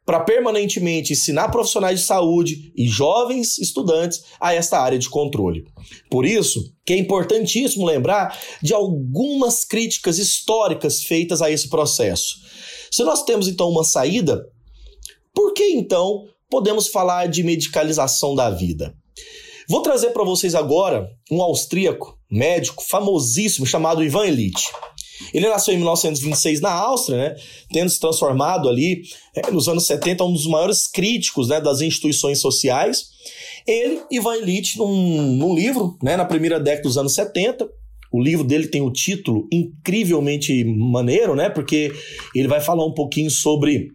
para 0.04 0.20
permanentemente 0.20 1.12
ensinar 1.12 1.50
profissionais 1.50 2.00
de 2.00 2.06
saúde 2.06 2.72
e 2.76 2.88
jovens 2.88 3.58
estudantes 3.58 4.24
a 4.40 4.52
esta 4.52 4.80
área 4.80 4.98
de 4.98 5.08
controle. 5.08 5.62
Por 6.10 6.26
isso, 6.26 6.74
que 6.84 6.92
é 6.92 6.98
importantíssimo 6.98 7.86
lembrar 7.86 8.36
de 8.60 8.74
algumas 8.74 9.64
críticas 9.64 10.18
históricas 10.18 11.04
feitas 11.04 11.40
a 11.40 11.48
esse 11.48 11.68
processo. 11.68 12.34
Se 12.90 13.04
nós 13.04 13.22
temos 13.22 13.46
então 13.46 13.68
uma 13.68 13.84
saída, 13.84 14.44
por 15.32 15.52
que 15.52 15.64
então 15.64 16.24
podemos 16.50 16.88
falar 16.88 17.28
de 17.28 17.44
medicalização 17.44 18.34
da 18.34 18.50
vida? 18.50 18.92
Vou 19.70 19.82
trazer 19.82 20.10
para 20.10 20.24
vocês 20.24 20.56
agora 20.56 21.08
um 21.30 21.40
austríaco, 21.40 22.18
médico, 22.28 22.82
famosíssimo, 22.82 23.64
chamado 23.64 24.02
Ivan 24.02 24.26
Illich. 24.26 24.64
Ele 25.32 25.48
nasceu 25.48 25.72
em 25.72 25.76
1926 25.76 26.60
na 26.60 26.72
Áustria, 26.72 27.16
né, 27.16 27.36
tendo 27.72 27.88
se 27.88 28.00
transformado 28.00 28.68
ali 28.68 29.02
é, 29.32 29.48
nos 29.52 29.68
anos 29.68 29.86
70 29.86 30.24
um 30.24 30.32
dos 30.32 30.48
maiores 30.48 30.88
críticos 30.88 31.50
né, 31.50 31.60
das 31.60 31.82
instituições 31.82 32.40
sociais. 32.40 33.10
Ele, 33.64 34.02
Ivan 34.10 34.38
Illich, 34.38 34.76
num, 34.76 35.36
num 35.36 35.54
livro, 35.54 35.96
né, 36.02 36.16
na 36.16 36.24
primeira 36.24 36.58
década 36.58 36.88
dos 36.88 36.98
anos 36.98 37.14
70, 37.14 37.70
o 38.12 38.20
livro 38.20 38.44
dele 38.44 38.66
tem 38.66 38.82
um 38.82 38.90
título 38.90 39.46
incrivelmente 39.52 40.64
maneiro, 40.64 41.36
né? 41.36 41.48
Porque 41.48 41.92
ele 42.34 42.48
vai 42.48 42.60
falar 42.60 42.84
um 42.84 42.92
pouquinho 42.92 43.30
sobre 43.30 43.86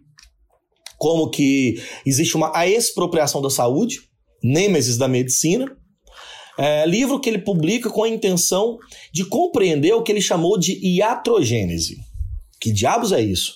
como 0.96 1.28
que 1.28 1.74
existe 2.06 2.34
uma 2.34 2.50
a 2.56 2.66
expropriação 2.66 3.42
da 3.42 3.50
saúde, 3.50 4.00
Nêmesis 4.46 4.96
da 4.96 5.08
Medicina, 5.08 5.66
é, 6.58 6.86
livro 6.86 7.20
que 7.20 7.28
ele 7.28 7.38
publica 7.38 7.90
com 7.90 8.02
a 8.02 8.08
intenção 8.08 8.78
de 9.12 9.24
compreender 9.24 9.92
o 9.92 10.02
que 10.02 10.12
ele 10.12 10.22
chamou 10.22 10.58
de 10.58 10.78
iatrogênese. 10.82 11.96
Que 12.60 12.72
diabos 12.72 13.12
é 13.12 13.20
isso? 13.20 13.54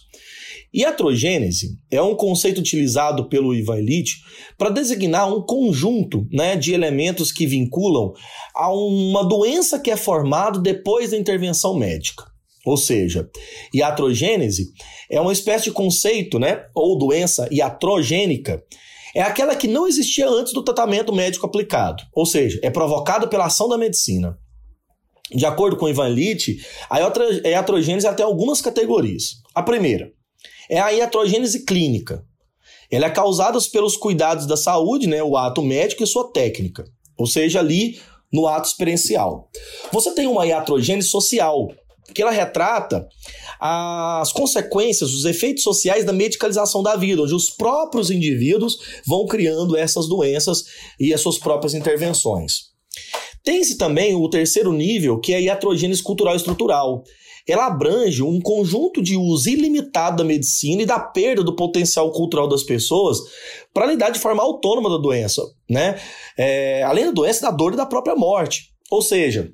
Iatrogênese 0.73 1.78
é 1.90 2.00
um 2.00 2.14
conceito 2.14 2.59
utilizado 2.59 3.28
pelo 3.28 3.54
Ivan 3.54 3.80
Illich 3.80 4.18
para 4.56 4.70
designar 4.70 5.32
um 5.32 5.42
conjunto 5.42 6.28
né, 6.30 6.54
de 6.54 6.73
elementos 6.73 7.32
que 7.32 7.47
vinculam 7.47 8.12
a 8.54 8.73
uma 8.73 9.25
doença 9.25 9.80
que 9.80 9.90
é 9.90 9.97
formada 9.97 10.61
depois 10.61 11.11
da 11.11 11.16
intervenção 11.16 11.76
médica. 11.76 12.25
Ou 12.64 12.76
seja, 12.76 13.28
iatrogênese 13.75 14.73
é 15.11 15.20
uma 15.20 15.32
espécie 15.32 15.64
de 15.64 15.73
conceito, 15.73 16.38
né, 16.38 16.66
ou 16.75 16.97
doença 16.97 17.49
iatrogênica, 17.50 18.62
é 19.14 19.23
aquela 19.23 19.55
que 19.55 19.67
não 19.67 19.87
existia 19.87 20.29
antes 20.29 20.52
do 20.52 20.62
tratamento 20.62 21.12
médico 21.12 21.47
aplicado, 21.47 22.02
ou 22.14 22.25
seja, 22.25 22.59
é 22.62 22.71
provocada 22.71 23.26
pela 23.26 23.47
ação 23.47 23.69
da 23.69 23.79
medicina. 23.79 24.38
De 25.33 25.47
acordo 25.47 25.76
com 25.76 25.88
Ivan 25.88 26.09
Litt, 26.09 26.61
a 26.88 26.99
iatrogênese 27.49 28.12
tem 28.14 28.25
algumas 28.25 28.61
categorias. 28.61 29.37
A 29.55 29.62
primeira 29.62 30.12
é 30.69 30.81
a 30.81 30.90
iatrogênese 30.90 31.64
clínica. 31.64 32.25
Ela 32.90 33.07
é 33.07 33.11
causada 33.11 33.59
pelos 33.73 33.97
cuidados 33.97 34.47
da 34.47 34.57
saúde, 34.57 35.07
né, 35.07 35.23
o 35.23 35.37
ato 35.37 35.62
médico 35.62 36.02
e 36.02 36.07
sua 36.07 36.33
técnica, 36.33 36.85
ou 37.17 37.26
seja, 37.26 37.61
ali 37.61 38.00
no 38.33 38.47
ato 38.47 38.69
experiencial. 38.69 39.49
Você 39.93 40.12
tem 40.14 40.26
uma 40.26 40.47
iatrogênese 40.47 41.09
social, 41.09 41.69
que 42.14 42.23
ela 42.23 42.31
retrata 42.31 43.07
as 43.61 44.33
consequências, 44.33 45.12
os 45.12 45.25
efeitos 45.25 45.62
sociais 45.62 46.05
da 46.05 46.12
medicalização 46.12 46.83
da 46.83 46.97
vida, 46.97 47.23
onde 47.23 47.35
os 47.35 47.50
próprios 47.50 48.11
indivíduos 48.11 48.79
vão 49.07 49.26
criando 49.26 49.76
essas 49.76 50.09
doenças 50.09 50.64
e 50.99 51.12
as 51.12 51.21
suas 51.21 51.38
próprias 51.38 51.75
intervenções. 51.75 52.71
Tem-se 53.43 53.79
também 53.79 54.14
o 54.14 54.29
terceiro 54.29 54.73
nível, 54.73 55.19
que 55.19 55.33
é 55.33 55.37
a 55.37 55.40
iatrogênese 55.40 56.02
cultural 56.02 56.35
e 56.35 56.37
estrutural, 56.37 57.05
ela 57.49 57.67
abrange 57.67 58.23
um 58.23 58.40
conjunto 58.40 59.02
de 59.02 59.17
uso 59.17 59.49
ilimitado 59.49 60.19
da 60.19 60.25
medicina 60.25 60.83
e 60.83 60.87
da 60.87 61.00
perda 61.00 61.43
do 61.43 61.57
potencial 61.57 62.11
cultural 62.12 62.47
das 62.47 62.62
pessoas 62.62 63.19
para 63.73 63.87
lidar 63.87 64.11
de 64.11 64.19
forma 64.19 64.43
autônoma 64.43 64.90
da 64.90 64.99
doença, 64.99 65.43
né? 65.69 65.99
É, 66.37 66.83
além 66.83 67.07
da 67.07 67.11
doença, 67.11 67.43
da 67.43 67.50
dor 67.50 67.73
e 67.73 67.76
da 67.76 67.87
própria 67.87 68.14
morte. 68.14 68.71
Ou 68.90 69.02
seja, 69.02 69.50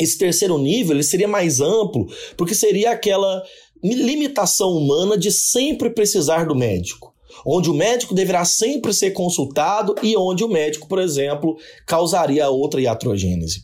esse 0.00 0.18
terceiro 0.18 0.58
nível 0.58 0.96
ele 0.96 1.02
seria 1.02 1.28
mais 1.28 1.60
amplo, 1.60 2.06
porque 2.36 2.54
seria 2.54 2.92
aquela 2.92 3.42
limitação 3.82 4.70
humana 4.70 5.18
de 5.18 5.30
sempre 5.30 5.90
precisar 5.90 6.46
do 6.46 6.54
médico 6.54 7.12
onde 7.44 7.70
o 7.70 7.74
médico 7.74 8.14
deverá 8.14 8.44
sempre 8.44 8.92
ser 8.92 9.12
consultado 9.12 9.94
e 10.02 10.16
onde 10.16 10.44
o 10.44 10.48
médico, 10.48 10.88
por 10.88 10.98
exemplo, 10.98 11.56
causaria 11.86 12.48
outra 12.48 12.80
iatrogênese. 12.80 13.62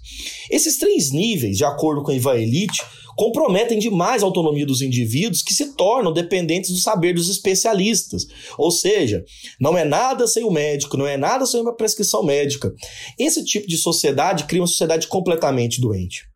Esses 0.50 0.78
três 0.78 1.12
níveis, 1.12 1.56
de 1.56 1.64
acordo 1.64 2.02
com 2.02 2.12
Ivan 2.12 2.37
Elite, 2.37 2.82
comprometem 3.18 3.80
demais 3.80 4.22
a 4.22 4.26
autonomia 4.26 4.64
dos 4.64 4.80
indivíduos 4.80 5.42
que 5.42 5.52
se 5.52 5.75
tornam 5.75 6.12
dependentes 6.12 6.70
do 6.70 6.78
saber 6.78 7.12
dos 7.12 7.28
especialistas. 7.28 8.28
Ou 8.56 8.70
seja, 8.70 9.25
não 9.60 9.76
é 9.76 9.84
nada 9.84 10.28
sem 10.28 10.44
o 10.44 10.50
médico, 10.52 10.96
não 10.96 11.04
é 11.04 11.16
nada 11.16 11.44
sem 11.44 11.60
uma 11.60 11.75
prescrição 11.75 12.22
médica. 12.22 12.72
Esse 13.18 13.44
tipo 13.44 13.66
de 13.66 13.76
sociedade 13.76 14.44
cria 14.44 14.60
uma 14.60 14.68
sociedade 14.68 15.08
completamente 15.08 15.80
doente. 15.80 16.28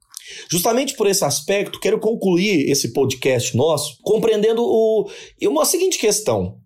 Justamente 0.51 0.95
por 0.97 1.07
esse 1.07 1.25
aspecto, 1.25 1.79
quero 1.79 2.01
concluir 2.01 2.69
esse 2.69 2.93
podcast 2.93 3.57
nosso 3.57 3.99
compreendendo 4.03 4.65
o, 4.65 5.09
uma 5.43 5.65
seguinte 5.65 5.99
questão: 5.99 6.57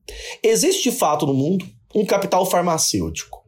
existe 0.43 0.85
de 0.85 0.97
fato 0.97 1.27
no 1.27 1.35
mundo 1.35 1.67
um 1.95 2.07
capital 2.07 2.47
farmacêutico, 2.47 3.43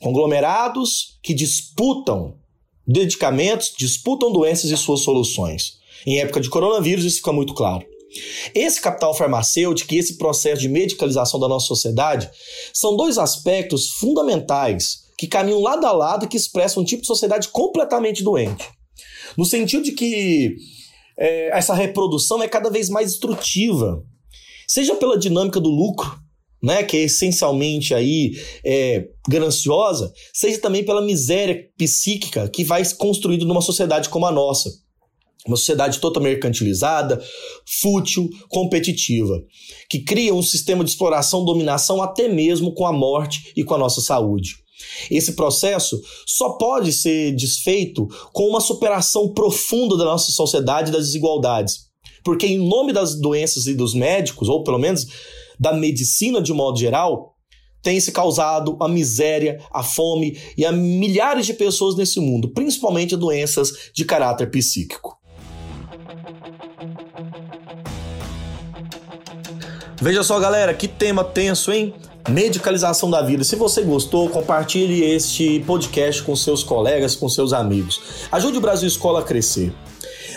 conglomerados 0.00 1.18
que 1.22 1.34
disputam 1.34 2.38
medicamentos, 2.86 3.74
disputam 3.76 4.32
doenças 4.32 4.70
e 4.70 4.76
suas 4.78 5.00
soluções. 5.00 5.84
Em 6.06 6.20
época 6.20 6.40
de 6.40 6.48
coronavírus, 6.48 7.04
isso 7.04 7.16
fica 7.16 7.32
muito 7.32 7.54
claro. 7.54 7.84
Esse 8.54 8.80
capital 8.80 9.14
farmacêutico 9.14 9.92
e 9.92 9.98
esse 9.98 10.16
processo 10.16 10.62
de 10.62 10.68
medicalização 10.68 11.40
da 11.40 11.48
nossa 11.48 11.66
sociedade 11.66 12.30
são 12.72 12.96
dois 12.96 13.18
aspectos 13.18 13.90
fundamentais 13.90 15.06
que 15.18 15.26
caminham 15.26 15.60
lado 15.60 15.86
a 15.86 15.92
lado 15.92 16.24
e 16.24 16.28
que 16.28 16.36
expressam 16.36 16.82
um 16.82 16.86
tipo 16.86 17.02
de 17.02 17.06
sociedade 17.06 17.48
completamente 17.48 18.22
doente. 18.22 18.64
No 19.36 19.44
sentido 19.44 19.82
de 19.82 19.92
que 19.92 20.54
é, 21.18 21.56
essa 21.56 21.74
reprodução 21.74 22.42
é 22.42 22.48
cada 22.48 22.70
vez 22.70 22.88
mais 22.88 23.10
destrutiva, 23.10 24.02
seja 24.68 24.94
pela 24.94 25.18
dinâmica 25.18 25.58
do 25.58 25.68
lucro, 25.68 26.18
né, 26.62 26.82
que 26.82 26.96
é 26.96 27.00
essencialmente 27.02 27.94
aí 27.94 28.32
é, 28.64 29.08
gananciosa, 29.28 30.12
seja 30.32 30.58
também 30.58 30.84
pela 30.84 31.02
miséria 31.02 31.64
psíquica 31.76 32.48
que 32.48 32.64
vai 32.64 32.82
construído 32.94 33.46
numa 33.46 33.60
sociedade 33.60 34.08
como 34.08 34.26
a 34.26 34.32
nossa. 34.32 34.70
Uma 35.46 35.56
sociedade 35.56 36.00
totalmente 36.00 36.26
mercantilizada, 36.26 37.22
fútil, 37.80 38.28
competitiva, 38.48 39.42
que 39.88 40.00
cria 40.00 40.34
um 40.34 40.42
sistema 40.42 40.82
de 40.82 40.90
exploração, 40.90 41.44
dominação 41.44 42.02
até 42.02 42.28
mesmo 42.28 42.74
com 42.74 42.86
a 42.86 42.92
morte 42.92 43.52
e 43.56 43.62
com 43.62 43.74
a 43.74 43.78
nossa 43.78 44.00
saúde. 44.00 44.56
Esse 45.10 45.32
processo 45.32 46.00
só 46.26 46.50
pode 46.50 46.92
ser 46.92 47.34
desfeito 47.34 48.06
com 48.32 48.48
uma 48.48 48.60
superação 48.60 49.32
profunda 49.32 49.96
da 49.96 50.04
nossa 50.04 50.30
sociedade 50.32 50.92
das 50.92 51.06
desigualdades. 51.06 51.86
Porque, 52.24 52.46
em 52.46 52.58
nome 52.58 52.92
das 52.92 53.14
doenças 53.14 53.66
e 53.66 53.74
dos 53.74 53.94
médicos, 53.94 54.48
ou 54.48 54.62
pelo 54.62 54.78
menos 54.78 55.06
da 55.58 55.72
medicina 55.72 56.42
de 56.42 56.52
modo 56.52 56.78
geral, 56.78 57.36
tem 57.82 58.00
se 58.00 58.10
causado 58.10 58.76
a 58.80 58.88
miséria, 58.88 59.64
a 59.72 59.82
fome 59.82 60.36
e 60.58 60.64
a 60.64 60.72
milhares 60.72 61.46
de 61.46 61.54
pessoas 61.54 61.94
nesse 61.94 62.18
mundo, 62.18 62.52
principalmente 62.52 63.16
doenças 63.16 63.70
de 63.94 64.04
caráter 64.04 64.50
psíquico. 64.50 65.16
Veja 70.00 70.22
só, 70.22 70.38
galera, 70.38 70.74
que 70.74 70.86
tema 70.86 71.24
tenso, 71.24 71.72
hein? 71.72 71.94
Medicalização 72.28 73.10
da 73.10 73.22
vida. 73.22 73.44
Se 73.44 73.56
você 73.56 73.82
gostou, 73.82 74.28
compartilhe 74.28 75.02
este 75.02 75.60
podcast 75.66 76.22
com 76.22 76.36
seus 76.36 76.62
colegas, 76.62 77.16
com 77.16 77.28
seus 77.28 77.52
amigos. 77.52 78.00
Ajude 78.30 78.58
o 78.58 78.60
Brasil 78.60 78.86
Escola 78.86 79.20
a 79.20 79.22
crescer. 79.22 79.72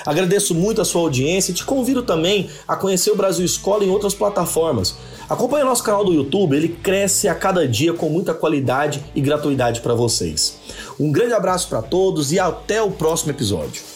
Agradeço 0.05 0.55
muito 0.55 0.81
a 0.81 0.85
sua 0.85 1.01
audiência 1.01 1.51
e 1.51 1.55
te 1.55 1.65
convido 1.65 2.03
também 2.03 2.49
a 2.67 2.75
conhecer 2.75 3.11
o 3.11 3.15
Brasil 3.15 3.45
Escola 3.45 3.83
em 3.83 3.89
outras 3.89 4.13
plataformas. 4.13 4.95
Acompanhe 5.29 5.65
nosso 5.65 5.83
canal 5.83 6.05
do 6.05 6.13
YouTube, 6.13 6.55
ele 6.55 6.69
cresce 6.69 7.27
a 7.27 7.35
cada 7.35 7.67
dia 7.67 7.93
com 7.93 8.09
muita 8.09 8.33
qualidade 8.33 9.03
e 9.13 9.21
gratuidade 9.21 9.81
para 9.81 9.93
vocês. 9.93 10.57
Um 10.99 11.11
grande 11.11 11.33
abraço 11.33 11.67
para 11.67 11.81
todos 11.81 12.31
e 12.31 12.39
até 12.39 12.81
o 12.81 12.91
próximo 12.91 13.31
episódio. 13.31 13.88